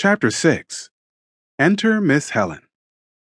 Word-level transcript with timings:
Chapter 0.00 0.30
6 0.30 0.90
Enter 1.58 2.00
Miss 2.00 2.30
Helen. 2.30 2.62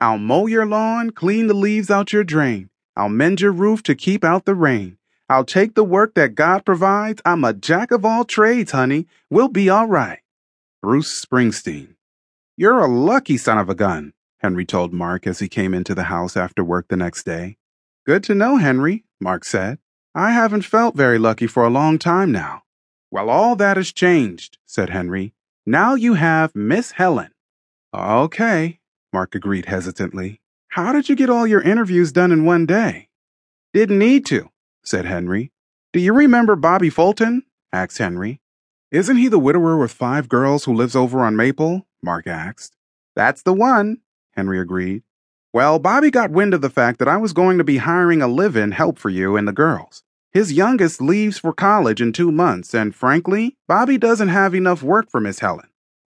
I'll 0.00 0.16
mow 0.16 0.46
your 0.46 0.64
lawn, 0.64 1.10
clean 1.10 1.48
the 1.48 1.52
leaves 1.52 1.90
out 1.90 2.14
your 2.14 2.24
drain. 2.24 2.70
I'll 2.96 3.10
mend 3.10 3.42
your 3.42 3.52
roof 3.52 3.82
to 3.82 3.94
keep 3.94 4.24
out 4.24 4.46
the 4.46 4.54
rain. 4.54 4.96
I'll 5.28 5.44
take 5.44 5.74
the 5.74 5.84
work 5.84 6.14
that 6.14 6.34
God 6.34 6.64
provides. 6.64 7.20
I'm 7.26 7.44
a 7.44 7.52
jack 7.52 7.90
of 7.90 8.06
all 8.06 8.24
trades, 8.24 8.72
honey. 8.72 9.06
We'll 9.28 9.48
be 9.48 9.68
all 9.68 9.86
right. 9.86 10.20
Bruce 10.80 11.22
Springsteen. 11.22 11.96
You're 12.56 12.80
a 12.80 12.88
lucky 12.88 13.36
son 13.36 13.58
of 13.58 13.68
a 13.68 13.74
gun, 13.74 14.14
Henry 14.38 14.64
told 14.64 14.94
Mark 14.94 15.26
as 15.26 15.40
he 15.40 15.50
came 15.50 15.74
into 15.74 15.94
the 15.94 16.04
house 16.04 16.38
after 16.38 16.64
work 16.64 16.88
the 16.88 16.96
next 16.96 17.24
day. 17.24 17.58
Good 18.06 18.24
to 18.24 18.34
know, 18.34 18.56
Henry, 18.56 19.04
Mark 19.20 19.44
said. 19.44 19.78
I 20.14 20.30
haven't 20.30 20.62
felt 20.62 20.96
very 20.96 21.18
lucky 21.18 21.48
for 21.48 21.66
a 21.66 21.70
long 21.70 21.98
time 21.98 22.32
now. 22.32 22.62
Well, 23.10 23.28
all 23.28 23.56
that 23.56 23.76
has 23.76 23.92
changed, 23.92 24.56
said 24.64 24.88
Henry. 24.88 25.34
Now 25.68 25.96
you 25.96 26.14
have 26.14 26.54
Miss 26.54 26.92
Helen. 26.92 27.32
Okay, 27.92 28.78
Mark 29.12 29.34
agreed 29.34 29.66
hesitantly. 29.66 30.40
How 30.68 30.92
did 30.92 31.08
you 31.08 31.16
get 31.16 31.28
all 31.28 31.44
your 31.44 31.60
interviews 31.60 32.12
done 32.12 32.30
in 32.30 32.44
one 32.44 32.66
day? 32.66 33.08
Didn't 33.74 33.98
need 33.98 34.24
to, 34.26 34.50
said 34.84 35.06
Henry. 35.06 35.50
Do 35.92 35.98
you 35.98 36.12
remember 36.12 36.54
Bobby 36.54 36.88
Fulton? 36.88 37.42
asked 37.72 37.98
Henry. 37.98 38.40
Isn't 38.92 39.16
he 39.16 39.26
the 39.26 39.40
widower 39.40 39.76
with 39.76 39.90
five 39.90 40.28
girls 40.28 40.66
who 40.66 40.72
lives 40.72 40.94
over 40.94 41.24
on 41.24 41.34
Maple? 41.34 41.84
Mark 42.00 42.28
asked. 42.28 42.76
That's 43.16 43.42
the 43.42 43.52
one, 43.52 43.98
Henry 44.36 44.60
agreed. 44.60 45.02
Well, 45.52 45.80
Bobby 45.80 46.12
got 46.12 46.30
wind 46.30 46.54
of 46.54 46.60
the 46.60 46.70
fact 46.70 47.00
that 47.00 47.08
I 47.08 47.16
was 47.16 47.32
going 47.32 47.58
to 47.58 47.64
be 47.64 47.78
hiring 47.78 48.22
a 48.22 48.28
live 48.28 48.54
in 48.54 48.70
help 48.70 49.00
for 49.00 49.10
you 49.10 49.36
and 49.36 49.48
the 49.48 49.52
girls. 49.52 50.04
His 50.36 50.52
youngest 50.52 51.00
leaves 51.00 51.38
for 51.38 51.54
college 51.54 52.02
in 52.02 52.12
two 52.12 52.30
months, 52.30 52.74
and 52.74 52.94
frankly, 52.94 53.56
Bobby 53.66 53.96
doesn't 53.96 54.28
have 54.28 54.54
enough 54.54 54.82
work 54.82 55.10
for 55.10 55.18
Miss 55.18 55.38
Helen. 55.38 55.70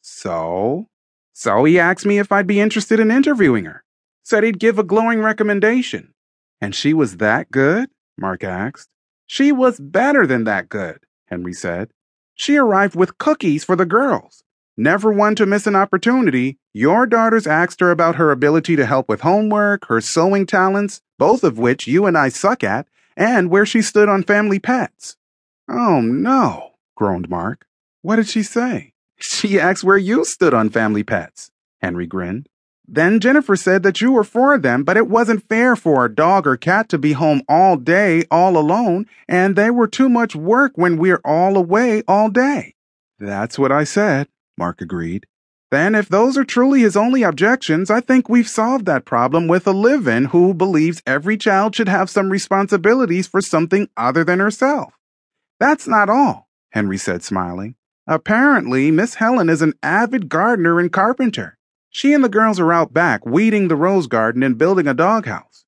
So? 0.00 0.86
So 1.34 1.64
he 1.64 1.78
asked 1.78 2.06
me 2.06 2.18
if 2.18 2.32
I'd 2.32 2.46
be 2.46 2.58
interested 2.58 2.98
in 2.98 3.10
interviewing 3.10 3.66
her. 3.66 3.84
Said 4.22 4.42
he'd 4.42 4.58
give 4.58 4.78
a 4.78 4.82
glowing 4.82 5.20
recommendation. 5.20 6.14
And 6.62 6.74
she 6.74 6.94
was 6.94 7.18
that 7.18 7.50
good? 7.50 7.90
Mark 8.16 8.42
asked. 8.42 8.88
She 9.26 9.52
was 9.52 9.78
better 9.78 10.26
than 10.26 10.44
that 10.44 10.70
good, 10.70 11.00
Henry 11.26 11.52
said. 11.52 11.90
She 12.34 12.56
arrived 12.56 12.96
with 12.96 13.18
cookies 13.18 13.64
for 13.64 13.76
the 13.76 13.84
girls. 13.84 14.42
Never 14.78 15.12
one 15.12 15.34
to 15.34 15.44
miss 15.44 15.66
an 15.66 15.76
opportunity, 15.76 16.56
your 16.72 17.06
daughters 17.06 17.46
asked 17.46 17.80
her 17.80 17.90
about 17.90 18.16
her 18.16 18.30
ability 18.30 18.76
to 18.76 18.86
help 18.86 19.10
with 19.10 19.20
homework, 19.20 19.88
her 19.88 20.00
sewing 20.00 20.46
talents, 20.46 21.02
both 21.18 21.44
of 21.44 21.58
which 21.58 21.86
you 21.86 22.06
and 22.06 22.16
I 22.16 22.30
suck 22.30 22.64
at, 22.64 22.86
and 23.16 23.50
where 23.50 23.66
she 23.66 23.82
stood 23.82 24.08
on 24.08 24.22
family 24.22 24.58
pets. 24.58 25.16
Oh 25.68 26.00
no, 26.00 26.72
groaned 26.94 27.28
Mark. 27.28 27.66
What 28.02 28.16
did 28.16 28.28
she 28.28 28.42
say? 28.42 28.92
She 29.18 29.58
asked 29.58 29.82
where 29.82 29.96
you 29.96 30.24
stood 30.24 30.54
on 30.54 30.70
family 30.70 31.02
pets. 31.02 31.50
Henry 31.80 32.06
grinned. 32.06 32.48
Then 32.88 33.18
Jennifer 33.18 33.56
said 33.56 33.82
that 33.82 34.00
you 34.00 34.12
were 34.12 34.22
for 34.22 34.58
them, 34.58 34.84
but 34.84 34.96
it 34.96 35.08
wasn't 35.08 35.48
fair 35.48 35.74
for 35.74 36.04
a 36.04 36.14
dog 36.14 36.46
or 36.46 36.56
cat 36.56 36.88
to 36.90 36.98
be 36.98 37.14
home 37.14 37.42
all 37.48 37.76
day, 37.76 38.24
all 38.30 38.56
alone, 38.56 39.06
and 39.26 39.56
they 39.56 39.70
were 39.70 39.88
too 39.88 40.08
much 40.08 40.36
work 40.36 40.72
when 40.76 40.96
we're 40.96 41.20
all 41.24 41.56
away 41.56 42.02
all 42.06 42.28
day. 42.30 42.74
That's 43.18 43.58
what 43.58 43.72
I 43.72 43.82
said, 43.82 44.28
Mark 44.56 44.80
agreed. 44.80 45.26
Then, 45.76 45.94
if 45.94 46.08
those 46.08 46.38
are 46.38 46.44
truly 46.44 46.80
his 46.80 46.96
only 46.96 47.22
objections, 47.22 47.90
I 47.90 48.00
think 48.00 48.30
we've 48.30 48.48
solved 48.48 48.86
that 48.86 49.04
problem 49.04 49.46
with 49.46 49.66
a 49.66 49.72
live 49.72 50.08
in 50.08 50.24
who 50.24 50.54
believes 50.54 51.02
every 51.06 51.36
child 51.36 51.74
should 51.74 51.90
have 51.90 52.08
some 52.08 52.30
responsibilities 52.30 53.26
for 53.26 53.42
something 53.42 53.86
other 53.94 54.24
than 54.24 54.38
herself. 54.38 54.94
That's 55.60 55.86
not 55.86 56.08
all, 56.08 56.48
Henry 56.70 56.96
said, 56.96 57.22
smiling. 57.22 57.74
Apparently, 58.06 58.90
Miss 58.90 59.16
Helen 59.16 59.50
is 59.50 59.60
an 59.60 59.74
avid 59.82 60.30
gardener 60.30 60.80
and 60.80 60.90
carpenter. 60.90 61.58
She 61.90 62.14
and 62.14 62.24
the 62.24 62.30
girls 62.30 62.58
are 62.58 62.72
out 62.72 62.94
back 62.94 63.26
weeding 63.26 63.68
the 63.68 63.76
rose 63.76 64.06
garden 64.06 64.42
and 64.42 64.56
building 64.56 64.86
a 64.86 64.94
doghouse. 64.94 65.66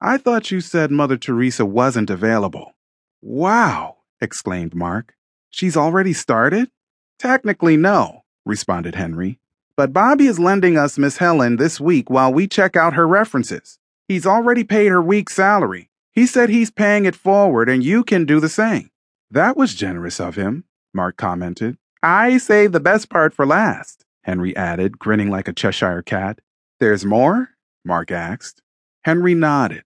I 0.00 0.16
thought 0.16 0.50
you 0.50 0.62
said 0.62 0.90
Mother 0.90 1.18
Teresa 1.18 1.66
wasn't 1.66 2.08
available. 2.08 2.72
Wow, 3.20 3.98
exclaimed 4.22 4.74
Mark. 4.74 5.16
She's 5.50 5.76
already 5.76 6.14
started? 6.14 6.70
Technically, 7.18 7.76
no, 7.76 8.24
responded 8.46 8.94
Henry. 8.94 9.36
But 9.80 9.94
Bobby 9.94 10.26
is 10.26 10.38
lending 10.38 10.76
us 10.76 10.98
Miss 10.98 11.16
Helen 11.16 11.56
this 11.56 11.80
week 11.80 12.10
while 12.10 12.30
we 12.30 12.46
check 12.46 12.76
out 12.76 12.92
her 12.92 13.08
references. 13.08 13.78
He's 14.08 14.26
already 14.26 14.62
paid 14.62 14.88
her 14.88 15.00
week's 15.00 15.34
salary. 15.34 15.88
He 16.12 16.26
said 16.26 16.50
he's 16.50 16.70
paying 16.70 17.06
it 17.06 17.16
forward 17.16 17.70
and 17.70 17.82
you 17.82 18.04
can 18.04 18.26
do 18.26 18.40
the 18.40 18.50
same. 18.50 18.90
That 19.30 19.56
was 19.56 19.74
generous 19.74 20.20
of 20.20 20.34
him, 20.34 20.64
Mark 20.92 21.16
commented. 21.16 21.78
I 22.02 22.36
saved 22.36 22.74
the 22.74 22.78
best 22.78 23.08
part 23.08 23.32
for 23.32 23.46
last, 23.46 24.04
Henry 24.24 24.54
added, 24.54 24.98
grinning 24.98 25.30
like 25.30 25.48
a 25.48 25.54
Cheshire 25.54 26.02
cat. 26.02 26.40
There's 26.78 27.06
more? 27.06 27.52
Mark 27.82 28.10
asked. 28.10 28.60
Henry 29.06 29.34
nodded. 29.34 29.84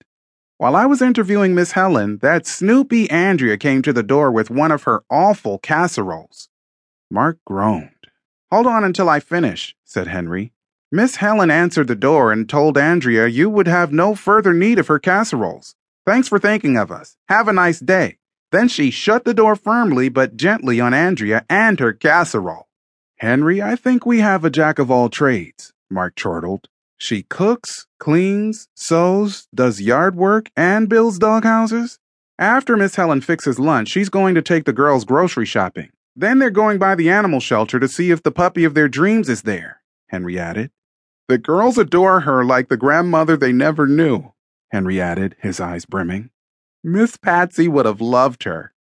While 0.59 0.75
I 0.75 0.87
was 0.87 1.03
interviewing 1.03 1.55
Miss 1.55 1.71
Helen, 1.71 2.19
that 2.19 2.49
Snoopy 2.49 3.09
Andrea 3.13 3.57
came 3.57 3.81
to 3.83 3.93
the 3.93 4.03
door 4.03 4.33
with 4.33 4.51
one 4.51 4.73
of 4.73 4.83
her 4.83 5.05
awful 5.09 5.61
casseroles. 5.61 6.49
Mark 7.13 7.39
groaned. 7.47 7.94
Hold 8.55 8.69
on 8.69 8.85
until 8.85 9.09
I 9.09 9.19
finish, 9.19 9.75
said 9.83 10.07
Henry. 10.07 10.53
Miss 10.93 11.17
Helen 11.17 11.51
answered 11.51 11.89
the 11.89 11.97
door 11.97 12.31
and 12.31 12.49
told 12.49 12.79
Andrea 12.79 13.27
you 13.27 13.51
would 13.51 13.67
have 13.67 13.93
no 13.93 14.15
further 14.15 14.53
need 14.53 14.79
of 14.79 14.87
her 14.87 15.01
casseroles. 15.01 15.75
Thanks 16.07 16.29
for 16.29 16.39
thinking 16.39 16.77
of 16.77 16.93
us. 16.93 17.17
Have 17.29 17.49
a 17.49 17.53
nice 17.53 17.81
day. 17.81 18.19
Then 18.53 18.69
she 18.69 18.93
shut 18.93 19.25
the 19.25 19.35
door 19.35 19.57
firmly 19.57 20.09
but 20.09 20.37
gently 20.37 20.79
on 20.79 20.95
Andrea 20.95 21.45
and 21.51 21.81
her 21.81 21.93
casserole. 21.93 22.69
Henry, 23.17 23.61
I 23.61 23.75
think 23.75 24.07
we 24.07 24.21
have 24.21 24.45
a 24.45 24.51
jack 24.51 24.79
of 24.79 24.89
all 24.89 25.09
trades, 25.09 25.73
Mark 25.91 26.15
chortled. 26.15 26.69
She 26.97 27.25
cooks, 27.25 27.89
cleans, 27.99 28.69
sews, 28.77 29.49
does 29.53 29.81
yard 29.81 30.15
work, 30.15 30.49
and 30.57 30.89
builds 30.89 31.19
doghouses. 31.19 31.99
After 32.39 32.77
Miss 32.77 32.95
Helen 32.95 33.21
fixes 33.21 33.59
lunch, 33.59 33.89
she's 33.89 34.11
going 34.11 34.37
to 34.37 34.43
take 34.43 34.65
the 34.65 34.73
girls 34.73 35.05
grocery 35.05 35.45
shopping. 35.45 35.91
Then 36.17 36.39
they're 36.39 36.51
going 36.51 36.79
by 36.79 36.95
the 36.95 37.11
animal 37.11 37.41
shelter 37.41 37.81
to 37.81 37.89
see 37.89 38.11
if 38.11 38.23
the 38.23 38.31
puppy 38.31 38.65
of 38.65 38.75
their 38.75 38.89
dreams 38.89 39.29
is 39.29 39.43
there, 39.43 39.83
Henry 40.09 40.39
added. 40.39 40.71
The 41.29 41.39
girls 41.39 41.79
adore 41.79 42.21
her 42.21 42.45
like 42.45 42.69
the 42.69 42.77
grandmother 42.77 43.37
they 43.37 43.53
never 43.53 43.87
knew, 43.87 44.33
Henry 44.71 45.01
added, 45.01 45.37
his 45.41 45.59
eyes 45.59 45.87
brimming. 45.87 46.31
Miss 46.85 47.17
Patsy 47.17 47.67
would 47.67 47.87
have 47.87 48.01
loved 48.01 48.45
her, 48.45 48.74